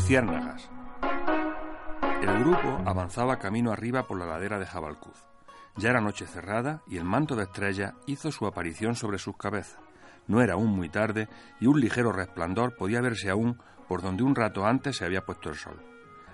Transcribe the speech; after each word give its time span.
Luciérnagas. 0.00 0.70
El 2.22 2.38
grupo 2.42 2.80
avanzaba 2.86 3.38
camino 3.38 3.70
arriba 3.70 4.06
por 4.06 4.18
la 4.18 4.24
ladera 4.24 4.58
de 4.58 4.64
Jabalcuz. 4.64 5.28
Ya 5.76 5.90
era 5.90 6.00
noche 6.00 6.26
cerrada 6.26 6.80
y 6.88 6.96
el 6.96 7.04
manto 7.04 7.36
de 7.36 7.42
estrellas 7.42 7.92
hizo 8.06 8.32
su 8.32 8.46
aparición 8.46 8.96
sobre 8.96 9.18
sus 9.18 9.36
cabezas. 9.36 9.78
No 10.26 10.40
era 10.40 10.54
aún 10.54 10.70
muy 10.70 10.88
tarde 10.88 11.28
y 11.60 11.66
un 11.66 11.78
ligero 11.78 12.12
resplandor 12.12 12.76
podía 12.76 13.02
verse 13.02 13.28
aún 13.28 13.60
por 13.88 14.00
donde 14.00 14.22
un 14.22 14.34
rato 14.34 14.64
antes 14.64 14.96
se 14.96 15.04
había 15.04 15.26
puesto 15.26 15.50
el 15.50 15.56
sol. 15.56 15.78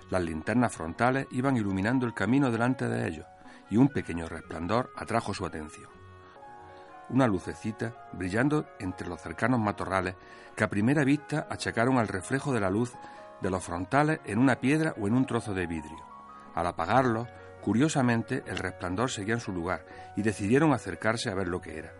Las 0.09 0.23
linternas 0.23 0.73
frontales 0.73 1.27
iban 1.31 1.57
iluminando 1.57 2.05
el 2.05 2.13
camino 2.13 2.49
delante 2.49 2.87
de 2.87 3.05
ellos 3.05 3.25
y 3.69 3.75
un 3.75 3.89
pequeño 3.89 4.29
resplandor 4.29 4.93
atrajo 4.95 5.33
su 5.33 5.45
atención. 5.45 5.89
Una 7.09 7.27
lucecita 7.27 8.07
brillando 8.13 8.65
entre 8.79 9.09
los 9.09 9.21
cercanos 9.21 9.59
matorrales 9.59 10.15
que 10.55 10.63
a 10.63 10.69
primera 10.69 11.03
vista 11.03 11.47
achacaron 11.49 11.97
al 11.97 12.07
reflejo 12.07 12.53
de 12.53 12.61
la 12.61 12.69
luz 12.69 12.93
de 13.41 13.49
los 13.49 13.63
frontales 13.63 14.19
en 14.25 14.39
una 14.39 14.59
piedra 14.59 14.93
o 14.99 15.07
en 15.07 15.13
un 15.13 15.25
trozo 15.25 15.53
de 15.53 15.67
vidrio. 15.67 16.03
Al 16.55 16.67
apagarlo, 16.67 17.27
curiosamente, 17.61 18.43
el 18.47 18.57
resplandor 18.57 19.11
seguía 19.11 19.35
en 19.35 19.39
su 19.39 19.51
lugar 19.51 19.85
y 20.15 20.21
decidieron 20.21 20.73
acercarse 20.73 21.29
a 21.29 21.35
ver 21.35 21.47
lo 21.47 21.61
que 21.61 21.77
era. 21.77 21.93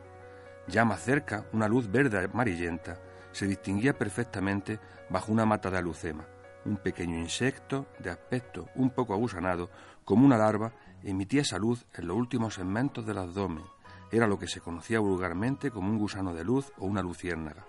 Ya 0.67 0.83
más 0.83 1.01
cerca, 1.01 1.45
una 1.53 1.67
luz 1.67 1.89
verde 1.89 2.19
amarillenta 2.19 2.99
se 3.31 3.45
distinguía 3.45 3.97
perfectamente 3.97 4.79
bajo 5.09 5.31
una 5.31 5.45
mata 5.45 5.69
de 5.69 5.77
alucema. 5.77 6.25
Un 6.65 6.77
pequeño 6.77 7.17
insecto 7.17 7.87
de 7.99 8.09
aspecto 8.09 8.67
un 8.75 8.89
poco 8.89 9.13
agusanado, 9.13 9.69
como 10.03 10.25
una 10.25 10.37
larva, 10.37 10.73
emitía 11.03 11.41
esa 11.41 11.57
luz 11.57 11.85
en 11.93 12.07
los 12.07 12.17
últimos 12.17 12.55
segmentos 12.55 13.05
del 13.05 13.19
abdomen. 13.19 13.63
Era 14.11 14.27
lo 14.27 14.39
que 14.39 14.47
se 14.47 14.59
conocía 14.59 14.99
vulgarmente 14.99 15.69
como 15.69 15.89
un 15.89 15.99
gusano 15.99 16.33
de 16.33 16.43
luz 16.43 16.71
o 16.77 16.85
una 16.85 17.01
luciérnaga 17.01 17.65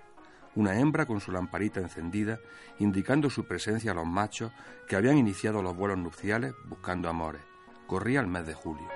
una 0.58 0.76
hembra 0.76 1.06
con 1.06 1.20
su 1.20 1.30
lamparita 1.30 1.78
encendida, 1.78 2.40
indicando 2.80 3.30
su 3.30 3.46
presencia 3.46 3.92
a 3.92 3.94
los 3.94 4.06
machos 4.06 4.50
que 4.88 4.96
habían 4.96 5.16
iniciado 5.16 5.62
los 5.62 5.76
vuelos 5.76 5.98
nupciales 5.98 6.52
buscando 6.64 7.08
amores. 7.08 7.42
Corría 7.86 8.18
el 8.18 8.26
mes 8.26 8.44
de 8.44 8.54
julio. 8.54 8.88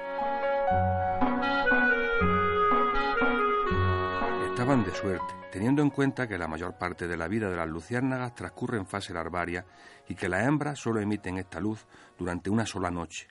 Estaban 4.51 4.83
de 4.85 4.91
suerte, 4.93 5.35
teniendo 5.53 5.83
en 5.83 5.91
cuenta 5.91 6.27
que 6.27 6.37
la 6.37 6.49
mayor 6.49 6.77
parte 6.79 7.07
de 7.07 7.17
la 7.17 7.29
vida 7.29 7.49
de 7.49 7.57
las 7.57 7.69
luciérnagas 7.69 8.35
transcurre 8.35 8.79
en 8.79 8.87
fase 8.87 9.15
larvaria 9.15 9.65
y 10.09 10.17
que 10.17 10.29
las 10.29 10.45
hembras 10.45 10.81
solo 10.81 10.99
emiten 10.99 11.39
esta 11.39 11.61
luz 11.61 11.87
durante 12.19 12.51
una 12.51 12.67
sola 12.67 12.91
noche. 12.91 13.29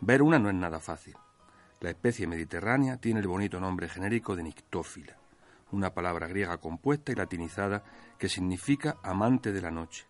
Ver 0.00 0.22
una 0.22 0.38
no 0.38 0.48
es 0.48 0.54
nada 0.54 0.80
fácil. 0.80 1.14
La 1.80 1.90
especie 1.90 2.26
mediterránea 2.26 2.96
tiene 2.96 3.20
el 3.20 3.28
bonito 3.28 3.60
nombre 3.60 3.86
genérico 3.86 4.34
de 4.34 4.44
nictófila 4.44 5.25
una 5.72 5.94
palabra 5.94 6.26
griega 6.26 6.58
compuesta 6.58 7.12
y 7.12 7.14
latinizada 7.14 7.82
que 8.18 8.28
significa 8.28 8.96
amante 9.02 9.52
de 9.52 9.60
la 9.60 9.70
noche. 9.70 10.06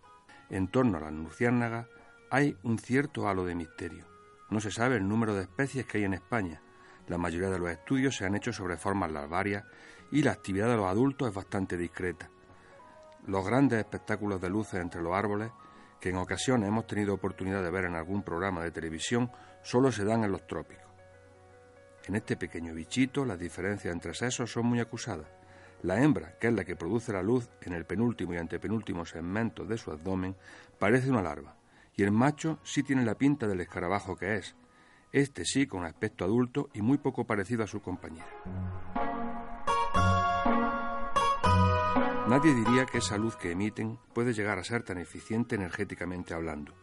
En 0.49 0.67
torno 0.67 0.97
a 0.97 1.01
las 1.01 1.13
luciérnagas 1.13 1.87
hay 2.29 2.57
un 2.63 2.77
cierto 2.79 3.27
halo 3.27 3.45
de 3.45 3.55
misterio. 3.55 4.05
No 4.49 4.59
se 4.59 4.71
sabe 4.71 4.97
el 4.97 5.07
número 5.07 5.33
de 5.33 5.43
especies 5.43 5.85
que 5.85 5.97
hay 5.97 6.03
en 6.05 6.13
España. 6.13 6.61
La 7.07 7.17
mayoría 7.17 7.49
de 7.49 7.59
los 7.59 7.69
estudios 7.69 8.15
se 8.15 8.25
han 8.25 8.35
hecho 8.35 8.53
sobre 8.53 8.77
formas 8.77 9.11
larvarias 9.11 9.63
y 10.11 10.23
la 10.23 10.31
actividad 10.31 10.69
de 10.69 10.77
los 10.77 10.87
adultos 10.87 11.29
es 11.29 11.33
bastante 11.33 11.77
discreta. 11.77 12.29
Los 13.25 13.45
grandes 13.45 13.79
espectáculos 13.79 14.39
de 14.39 14.49
luces 14.49 14.79
entre 14.79 15.01
los 15.01 15.13
árboles, 15.13 15.51
que 15.99 16.09
en 16.09 16.17
ocasiones 16.17 16.69
hemos 16.69 16.87
tenido 16.87 17.13
oportunidad 17.13 17.61
de 17.61 17.71
ver 17.71 17.85
en 17.85 17.95
algún 17.95 18.23
programa 18.23 18.63
de 18.63 18.71
televisión, 18.71 19.31
solo 19.63 19.91
se 19.91 20.05
dan 20.05 20.23
en 20.23 20.31
los 20.31 20.47
trópicos. 20.47 20.85
En 22.05 22.15
este 22.15 22.37
pequeño 22.37 22.73
bichito 22.73 23.25
las 23.25 23.37
diferencias 23.37 23.93
entre 23.93 24.13
sexos 24.13 24.49
son 24.49 24.67
muy 24.67 24.79
acusadas. 24.79 25.27
La 25.83 26.01
hembra, 26.01 26.37
que 26.39 26.47
es 26.47 26.53
la 26.53 26.65
que 26.65 26.75
produce 26.75 27.13
la 27.13 27.21
luz 27.21 27.49
en 27.61 27.73
el 27.73 27.85
penúltimo 27.85 28.33
y 28.33 28.37
antepenúltimo 28.37 29.05
segmento 29.05 29.63
de 29.63 29.77
su 29.77 29.91
abdomen, 29.91 30.35
parece 30.79 31.09
una 31.09 31.21
larva, 31.21 31.55
y 31.95 32.03
el 32.03 32.11
macho 32.11 32.59
sí 32.63 32.83
tiene 32.83 33.05
la 33.05 33.15
pinta 33.15 33.47
del 33.47 33.61
escarabajo 33.61 34.15
que 34.15 34.35
es, 34.37 34.55
este 35.11 35.45
sí 35.45 35.67
con 35.67 35.85
aspecto 35.85 36.25
adulto 36.25 36.69
y 36.73 36.81
muy 36.81 36.97
poco 36.97 37.25
parecido 37.25 37.63
a 37.63 37.67
su 37.67 37.81
compañera. 37.81 38.27
Nadie 42.27 42.53
diría 42.53 42.85
que 42.85 42.97
esa 42.97 43.17
luz 43.17 43.37
que 43.37 43.51
emiten 43.51 43.97
puede 44.13 44.33
llegar 44.33 44.59
a 44.59 44.63
ser 44.63 44.83
tan 44.83 44.97
eficiente 44.97 45.55
energéticamente 45.55 46.33
hablando. 46.33 46.73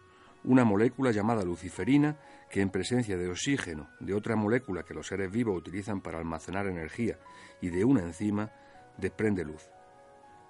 Una 0.42 0.64
molécula 0.64 1.10
llamada 1.10 1.42
luciferina, 1.42 2.16
que 2.50 2.62
en 2.62 2.70
presencia 2.70 3.18
de 3.18 3.28
oxígeno, 3.28 3.88
de 4.00 4.14
otra 4.14 4.36
molécula 4.36 4.84
que 4.84 4.94
los 4.94 5.06
seres 5.06 5.30
vivos 5.30 5.58
utilizan 5.58 6.00
para 6.00 6.18
almacenar 6.18 6.66
energía 6.66 7.18
y 7.60 7.68
de 7.68 7.84
una 7.84 8.02
enzima, 8.02 8.52
desprende 8.96 9.44
luz. 9.44 9.70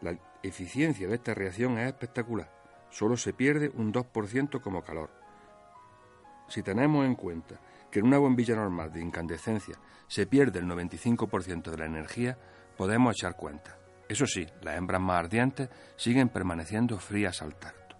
La 0.00 0.18
eficiencia 0.42 1.08
de 1.08 1.14
esta 1.14 1.34
reacción 1.34 1.78
es 1.78 1.88
espectacular. 1.88 2.50
Solo 2.90 3.16
se 3.16 3.32
pierde 3.32 3.70
un 3.74 3.92
2% 3.92 4.60
como 4.60 4.82
calor. 4.82 5.10
Si 6.48 6.62
tenemos 6.62 7.06
en 7.06 7.14
cuenta 7.14 7.58
que 7.90 8.00
en 8.00 8.06
una 8.06 8.18
bombilla 8.18 8.54
normal 8.54 8.92
de 8.92 9.00
incandescencia 9.00 9.76
se 10.06 10.26
pierde 10.26 10.58
el 10.58 10.66
95% 10.66 11.70
de 11.70 11.78
la 11.78 11.86
energía, 11.86 12.36
podemos 12.76 13.14
echar 13.16 13.36
cuenta. 13.36 13.78
Eso 14.08 14.26
sí, 14.26 14.46
las 14.62 14.76
hembras 14.76 15.00
más 15.00 15.18
ardientes 15.18 15.70
siguen 15.96 16.28
permaneciendo 16.28 16.98
frías 16.98 17.40
al 17.40 17.54
tacto. 17.54 17.96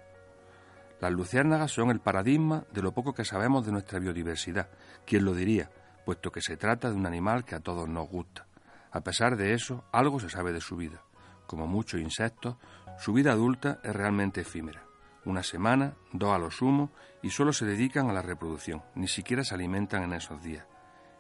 Las 1.01 1.13
luciérnagas 1.13 1.71
son 1.71 1.91
el 1.91 2.01
paradigma 2.01 2.65
de 2.73 2.83
lo 2.83 2.93
poco 2.93 3.15
que 3.15 3.25
sabemos 3.25 3.65
de 3.67 3.73
nuestra 3.73 3.99
biodiversidad. 3.99 4.69
¿Quién 5.07 5.25
lo 5.25 5.35
diría? 5.35 5.71
Puesto 6.05 6.31
que 6.31 6.41
se 6.41 6.57
trata 6.57 6.91
de 6.91 6.97
un 6.97 7.07
animal 7.07 7.45
que 7.45 7.55
a 7.55 7.61
todos 7.61 7.89
nos 7.89 8.09
gusta. 8.09 8.47
A 8.95 9.01
pesar 9.01 9.37
de 9.37 9.55
eso, 9.55 9.83
algo 9.91 10.21
se 10.21 10.31
sabe 10.31 10.53
de 10.53 10.61
su 10.61 10.77
vida. 10.77 11.03
Como 11.49 11.67
muchos 11.67 12.01
insectos, 12.01 12.57
su 12.97 13.13
vida 13.13 13.33
adulta 13.33 13.81
es 13.83 13.93
realmente 13.93 14.43
efímera. 14.43 14.85
Una 15.25 15.43
semana, 15.43 15.95
dos 16.13 16.33
a 16.33 16.39
lo 16.39 16.53
sumo, 16.53 16.93
y 17.21 17.31
solo 17.31 17.53
se 17.53 17.67
dedican 17.67 18.09
a 18.09 18.13
la 18.13 18.23
reproducción, 18.23 18.85
ni 18.95 19.09
siquiera 19.09 19.43
se 19.43 19.57
alimentan 19.57 20.05
en 20.05 20.13
esos 20.13 20.41
días. 20.41 20.65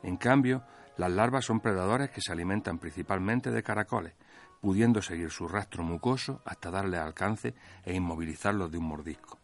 En 0.05 0.17
cambio, 0.17 0.63
las 0.97 1.11
larvas 1.11 1.47
son 1.47 1.59
predadores 1.59 2.11
que 2.11 2.21
se 2.21 2.31
alimentan 2.31 2.79
principalmente 2.79 3.51
de 3.51 3.65
caracoles, 3.65 4.15
pudiendo 4.61 5.03
seguir 5.03 5.33
su 5.33 5.49
rastro 5.49 5.83
mucoso 5.83 6.43
hasta 6.45 6.71
darle 6.71 6.99
alcance 6.99 7.57
e 7.83 7.93
inmovilizarlos 7.93 8.71
de 8.71 8.79
un 8.79 8.87
mordisco. 8.87 9.41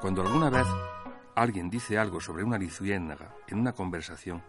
Cuando 0.00 0.22
alguna 0.22 0.48
vez 0.48 0.66
alguien 1.34 1.68
dice 1.68 1.98
algo 1.98 2.18
sobre 2.18 2.44
una 2.44 2.56
lizuénaga 2.56 3.34
en 3.48 3.58
una 3.58 3.72
conversación, 3.72 4.42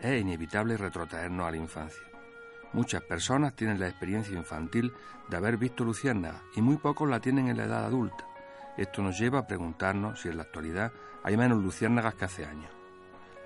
es 0.00 0.20
inevitable 0.20 0.76
retrotraernos 0.76 1.46
a 1.46 1.50
la 1.50 1.56
infancia. 1.56 2.02
Muchas 2.72 3.02
personas 3.02 3.54
tienen 3.54 3.80
la 3.80 3.88
experiencia 3.88 4.36
infantil 4.36 4.92
de 5.28 5.36
haber 5.36 5.56
visto 5.56 5.84
luciérnagas 5.84 6.42
y 6.54 6.62
muy 6.62 6.76
pocos 6.76 7.08
la 7.08 7.20
tienen 7.20 7.48
en 7.48 7.56
la 7.56 7.64
edad 7.64 7.84
adulta. 7.84 8.24
Esto 8.76 9.02
nos 9.02 9.18
lleva 9.18 9.40
a 9.40 9.46
preguntarnos 9.46 10.20
si 10.20 10.28
en 10.28 10.36
la 10.36 10.44
actualidad 10.44 10.92
hay 11.22 11.36
menos 11.36 11.62
luciérnagas 11.62 12.14
que 12.14 12.24
hace 12.24 12.46
años. 12.46 12.70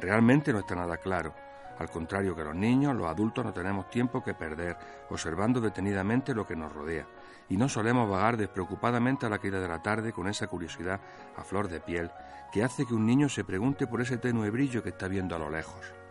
Realmente 0.00 0.52
no 0.52 0.60
está 0.60 0.74
nada 0.74 0.98
claro. 0.98 1.34
Al 1.78 1.90
contrario 1.90 2.36
que 2.36 2.44
los 2.44 2.54
niños, 2.54 2.94
los 2.94 3.08
adultos 3.08 3.44
no 3.44 3.52
tenemos 3.52 3.90
tiempo 3.90 4.22
que 4.22 4.34
perder 4.34 4.76
observando 5.10 5.60
detenidamente 5.60 6.34
lo 6.34 6.46
que 6.46 6.54
nos 6.54 6.72
rodea 6.72 7.06
y 7.48 7.56
no 7.56 7.68
solemos 7.68 8.08
vagar 8.08 8.36
despreocupadamente 8.36 9.26
a 9.26 9.28
la 9.30 9.38
caída 9.38 9.60
de 9.60 9.68
la 9.68 9.82
tarde 9.82 10.12
con 10.12 10.28
esa 10.28 10.46
curiosidad 10.46 11.00
a 11.36 11.42
flor 11.42 11.68
de 11.68 11.80
piel 11.80 12.10
que 12.52 12.62
hace 12.62 12.86
que 12.86 12.94
un 12.94 13.06
niño 13.06 13.28
se 13.28 13.42
pregunte 13.42 13.86
por 13.86 14.00
ese 14.00 14.18
tenue 14.18 14.50
brillo 14.50 14.82
que 14.82 14.90
está 14.90 15.08
viendo 15.08 15.34
a 15.34 15.38
lo 15.40 15.50
lejos. 15.50 16.03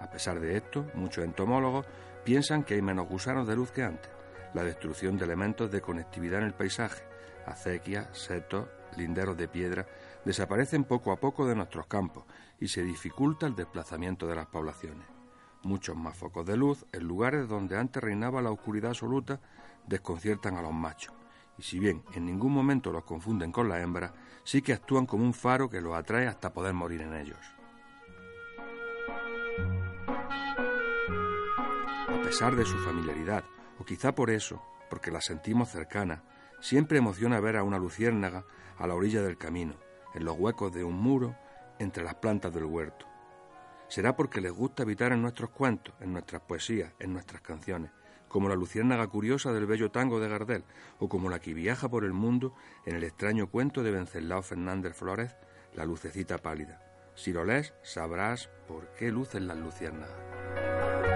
A 0.00 0.10
pesar 0.10 0.40
de 0.40 0.56
esto, 0.56 0.86
muchos 0.94 1.24
entomólogos 1.24 1.86
piensan 2.24 2.64
que 2.64 2.74
hay 2.74 2.82
menos 2.82 3.08
gusanos 3.08 3.46
de 3.46 3.56
luz 3.56 3.70
que 3.70 3.82
antes. 3.82 4.10
La 4.54 4.64
destrucción 4.64 5.16
de 5.16 5.24
elementos 5.24 5.70
de 5.70 5.80
conectividad 5.80 6.40
en 6.40 6.46
el 6.46 6.54
paisaje, 6.54 7.02
acequias, 7.46 8.08
setos, 8.16 8.68
linderos 8.96 9.36
de 9.36 9.48
piedra, 9.48 9.86
desaparecen 10.24 10.84
poco 10.84 11.12
a 11.12 11.20
poco 11.20 11.46
de 11.46 11.54
nuestros 11.54 11.86
campos 11.86 12.24
y 12.58 12.68
se 12.68 12.82
dificulta 12.82 13.46
el 13.46 13.54
desplazamiento 13.54 14.26
de 14.26 14.36
las 14.36 14.46
poblaciones. 14.46 15.06
Muchos 15.62 15.96
más 15.96 16.16
focos 16.16 16.46
de 16.46 16.56
luz 16.56 16.84
en 16.92 17.04
lugares 17.04 17.48
donde 17.48 17.76
antes 17.76 18.02
reinaba 18.02 18.42
la 18.42 18.50
oscuridad 18.50 18.90
absoluta 18.90 19.40
desconciertan 19.86 20.56
a 20.56 20.62
los 20.62 20.72
machos. 20.72 21.14
Y 21.58 21.62
si 21.62 21.78
bien 21.78 22.02
en 22.14 22.26
ningún 22.26 22.52
momento 22.52 22.92
los 22.92 23.04
confunden 23.04 23.52
con 23.52 23.68
la 23.68 23.80
hembra, 23.80 24.14
sí 24.44 24.62
que 24.62 24.72
actúan 24.72 25.06
como 25.06 25.24
un 25.24 25.34
faro 25.34 25.70
que 25.70 25.80
los 25.80 25.94
atrae 25.94 26.26
hasta 26.26 26.52
poder 26.52 26.74
morir 26.74 27.02
en 27.02 27.14
ellos. 27.14 27.55
A 32.08 32.22
pesar 32.22 32.54
de 32.54 32.64
su 32.64 32.78
familiaridad, 32.78 33.44
o 33.78 33.84
quizá 33.84 34.14
por 34.14 34.30
eso, 34.30 34.62
porque 34.88 35.10
la 35.10 35.20
sentimos 35.20 35.70
cercana, 35.70 36.22
siempre 36.60 36.98
emociona 36.98 37.40
ver 37.40 37.56
a 37.56 37.64
una 37.64 37.78
luciérnaga 37.78 38.44
a 38.78 38.86
la 38.86 38.94
orilla 38.94 39.22
del 39.22 39.36
camino, 39.36 39.74
en 40.14 40.24
los 40.24 40.36
huecos 40.38 40.72
de 40.72 40.84
un 40.84 40.94
muro, 40.94 41.36
entre 41.78 42.04
las 42.04 42.14
plantas 42.14 42.54
del 42.54 42.64
huerto. 42.64 43.06
Será 43.88 44.16
porque 44.16 44.40
les 44.40 44.52
gusta 44.52 44.82
habitar 44.82 45.12
en 45.12 45.22
nuestros 45.22 45.50
cuentos, 45.50 45.94
en 46.00 46.12
nuestras 46.12 46.42
poesías, 46.42 46.92
en 46.98 47.12
nuestras 47.12 47.42
canciones, 47.42 47.90
como 48.28 48.48
la 48.48 48.54
luciérnaga 48.54 49.06
curiosa 49.08 49.52
del 49.52 49.66
bello 49.66 49.90
tango 49.90 50.20
de 50.20 50.28
Gardel, 50.28 50.64
o 50.98 51.08
como 51.08 51.28
la 51.28 51.40
que 51.40 51.54
viaja 51.54 51.88
por 51.88 52.04
el 52.04 52.12
mundo 52.12 52.54
en 52.84 52.96
el 52.96 53.04
extraño 53.04 53.48
cuento 53.48 53.82
de 53.82 53.92
Venceslao 53.92 54.42
Fernández 54.42 54.94
Flores, 54.94 55.36
La 55.74 55.84
lucecita 55.84 56.38
pálida. 56.38 56.80
Si 57.14 57.32
lo 57.32 57.44
lees, 57.44 57.74
sabrás 57.82 58.48
por 58.66 58.92
qué 58.94 59.10
lucen 59.10 59.46
las 59.46 59.58
luciérnagas. 59.58 61.15